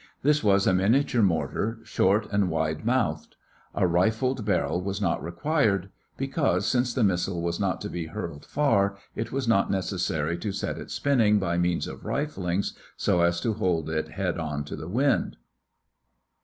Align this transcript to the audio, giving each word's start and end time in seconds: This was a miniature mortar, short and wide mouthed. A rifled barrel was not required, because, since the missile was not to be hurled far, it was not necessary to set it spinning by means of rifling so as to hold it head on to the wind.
This 0.23 0.43
was 0.43 0.65
a 0.65 0.73
miniature 0.73 1.21
mortar, 1.21 1.77
short 1.83 2.25
and 2.31 2.49
wide 2.49 2.83
mouthed. 2.83 3.35
A 3.75 3.85
rifled 3.85 4.43
barrel 4.43 4.81
was 4.81 4.99
not 4.99 5.23
required, 5.23 5.91
because, 6.17 6.65
since 6.65 6.91
the 6.91 7.03
missile 7.03 7.39
was 7.43 7.59
not 7.59 7.79
to 7.81 7.87
be 7.89 8.07
hurled 8.07 8.43
far, 8.43 8.97
it 9.15 9.31
was 9.31 9.47
not 9.47 9.69
necessary 9.69 10.39
to 10.39 10.51
set 10.51 10.79
it 10.79 10.89
spinning 10.89 11.37
by 11.37 11.59
means 11.59 11.85
of 11.85 12.03
rifling 12.03 12.63
so 12.97 13.21
as 13.21 13.39
to 13.41 13.53
hold 13.53 13.91
it 13.91 14.07
head 14.09 14.39
on 14.39 14.63
to 14.63 14.75
the 14.75 14.89
wind. 14.89 15.37